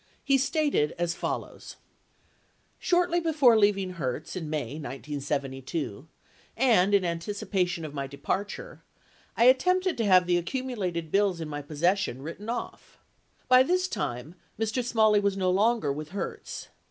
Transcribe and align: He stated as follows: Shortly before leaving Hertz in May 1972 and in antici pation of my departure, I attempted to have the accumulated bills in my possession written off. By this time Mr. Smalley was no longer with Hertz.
He 0.23 0.39
stated 0.39 0.95
as 0.97 1.13
follows: 1.13 1.75
Shortly 2.79 3.19
before 3.19 3.55
leaving 3.55 3.91
Hertz 3.91 4.35
in 4.35 4.49
May 4.49 4.79
1972 4.79 6.07
and 6.57 6.95
in 6.95 7.03
antici 7.03 7.45
pation 7.45 7.83
of 7.85 7.93
my 7.93 8.07
departure, 8.07 8.81
I 9.37 9.43
attempted 9.43 9.99
to 9.99 10.05
have 10.05 10.25
the 10.25 10.37
accumulated 10.37 11.11
bills 11.11 11.39
in 11.39 11.47
my 11.47 11.61
possession 11.61 12.23
written 12.23 12.49
off. 12.49 12.97
By 13.47 13.61
this 13.61 13.87
time 13.87 14.33
Mr. 14.59 14.83
Smalley 14.83 15.19
was 15.19 15.37
no 15.37 15.51
longer 15.51 15.93
with 15.93 16.09
Hertz. 16.09 16.69